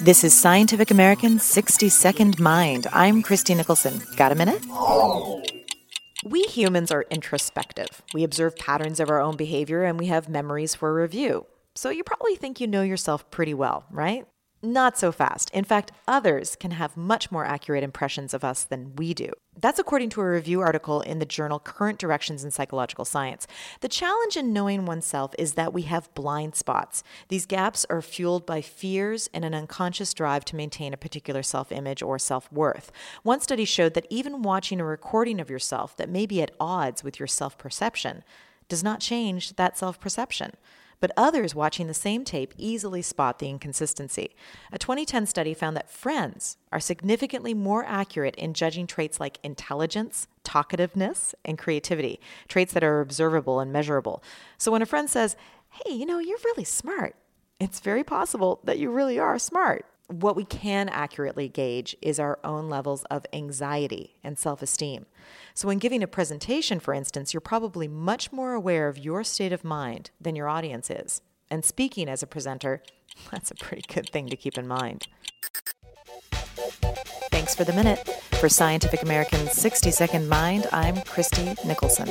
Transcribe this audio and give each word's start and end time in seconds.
This 0.00 0.22
is 0.22 0.32
Scientific 0.32 0.92
American's 0.92 1.42
60 1.42 1.88
Second 1.88 2.38
Mind. 2.38 2.86
I'm 2.92 3.20
Christie 3.20 3.56
Nicholson. 3.56 4.00
Got 4.16 4.30
a 4.30 4.36
minute? 4.36 4.64
We 6.24 6.42
humans 6.42 6.92
are 6.92 7.04
introspective. 7.10 8.02
We 8.14 8.22
observe 8.22 8.56
patterns 8.56 9.00
of 9.00 9.10
our 9.10 9.20
own 9.20 9.36
behavior 9.36 9.82
and 9.82 9.98
we 9.98 10.06
have 10.06 10.28
memories 10.28 10.76
for 10.76 10.94
review. 10.94 11.46
So 11.74 11.90
you 11.90 12.04
probably 12.04 12.36
think 12.36 12.60
you 12.60 12.68
know 12.68 12.82
yourself 12.82 13.28
pretty 13.32 13.54
well, 13.54 13.86
right? 13.90 14.24
Not 14.60 14.98
so 14.98 15.12
fast. 15.12 15.50
In 15.50 15.62
fact, 15.62 15.92
others 16.08 16.56
can 16.56 16.72
have 16.72 16.96
much 16.96 17.30
more 17.30 17.44
accurate 17.44 17.84
impressions 17.84 18.34
of 18.34 18.42
us 18.42 18.64
than 18.64 18.96
we 18.96 19.14
do. 19.14 19.30
That's 19.56 19.78
according 19.78 20.10
to 20.10 20.20
a 20.20 20.28
review 20.28 20.60
article 20.60 21.00
in 21.00 21.20
the 21.20 21.24
journal 21.24 21.60
Current 21.60 21.96
Directions 21.96 22.42
in 22.42 22.50
Psychological 22.50 23.04
Science. 23.04 23.46
The 23.82 23.88
challenge 23.88 24.36
in 24.36 24.52
knowing 24.52 24.84
oneself 24.84 25.32
is 25.38 25.52
that 25.52 25.72
we 25.72 25.82
have 25.82 26.12
blind 26.14 26.56
spots. 26.56 27.04
These 27.28 27.46
gaps 27.46 27.86
are 27.88 28.02
fueled 28.02 28.46
by 28.46 28.60
fears 28.60 29.30
and 29.32 29.44
an 29.44 29.54
unconscious 29.54 30.12
drive 30.12 30.44
to 30.46 30.56
maintain 30.56 30.92
a 30.92 30.96
particular 30.96 31.44
self 31.44 31.70
image 31.70 32.02
or 32.02 32.18
self 32.18 32.50
worth. 32.50 32.90
One 33.22 33.40
study 33.40 33.64
showed 33.64 33.94
that 33.94 34.08
even 34.10 34.42
watching 34.42 34.80
a 34.80 34.84
recording 34.84 35.38
of 35.38 35.50
yourself 35.50 35.96
that 35.98 36.10
may 36.10 36.26
be 36.26 36.42
at 36.42 36.50
odds 36.58 37.04
with 37.04 37.20
your 37.20 37.28
self 37.28 37.56
perception 37.58 38.24
does 38.68 38.82
not 38.82 38.98
change 38.98 39.54
that 39.54 39.78
self 39.78 40.00
perception 40.00 40.56
but 41.00 41.12
others 41.16 41.54
watching 41.54 41.86
the 41.86 41.94
same 41.94 42.24
tape 42.24 42.54
easily 42.56 43.02
spot 43.02 43.38
the 43.38 43.48
inconsistency. 43.48 44.34
A 44.72 44.78
2010 44.78 45.26
study 45.26 45.54
found 45.54 45.76
that 45.76 45.90
friends 45.90 46.56
are 46.72 46.80
significantly 46.80 47.54
more 47.54 47.84
accurate 47.84 48.34
in 48.36 48.54
judging 48.54 48.86
traits 48.86 49.20
like 49.20 49.38
intelligence, 49.42 50.28
talkativeness, 50.44 51.34
and 51.44 51.58
creativity, 51.58 52.20
traits 52.48 52.72
that 52.72 52.84
are 52.84 53.00
observable 53.00 53.60
and 53.60 53.72
measurable. 53.72 54.22
So 54.56 54.72
when 54.72 54.82
a 54.82 54.86
friend 54.86 55.08
says, 55.08 55.36
Hey, 55.70 55.92
you 55.92 56.06
know, 56.06 56.18
you're 56.18 56.38
really 56.44 56.64
smart, 56.64 57.14
it's 57.60 57.80
very 57.80 58.02
possible 58.02 58.60
that 58.64 58.78
you 58.78 58.90
really 58.90 59.18
are 59.18 59.38
smart 59.38 59.84
what 60.08 60.36
we 60.36 60.44
can 60.44 60.88
accurately 60.88 61.48
gauge 61.48 61.94
is 62.00 62.18
our 62.18 62.38
own 62.42 62.68
levels 62.68 63.04
of 63.04 63.26
anxiety 63.32 64.14
and 64.24 64.38
self 64.38 64.62
esteem. 64.62 65.06
So, 65.54 65.68
when 65.68 65.78
giving 65.78 66.02
a 66.02 66.06
presentation, 66.06 66.80
for 66.80 66.94
instance, 66.94 67.32
you're 67.32 67.40
probably 67.40 67.86
much 67.86 68.32
more 68.32 68.54
aware 68.54 68.88
of 68.88 68.98
your 68.98 69.22
state 69.22 69.52
of 69.52 69.64
mind 69.64 70.10
than 70.20 70.34
your 70.34 70.48
audience 70.48 70.90
is. 70.90 71.20
And 71.50 71.64
speaking 71.64 72.08
as 72.08 72.22
a 72.22 72.26
presenter, 72.26 72.82
that's 73.30 73.50
a 73.50 73.54
pretty 73.54 73.84
good 73.92 74.08
thing 74.08 74.28
to 74.28 74.36
keep 74.36 74.58
in 74.58 74.66
mind. 74.66 75.06
Thanks 77.30 77.54
for 77.54 77.64
the 77.64 77.72
minute. 77.72 78.08
For 78.40 78.48
Scientific 78.48 79.02
American's 79.02 79.52
60 79.52 79.90
Second 79.90 80.28
Mind, 80.28 80.66
I'm 80.72 81.02
Christie 81.02 81.54
Nicholson. 81.64 82.08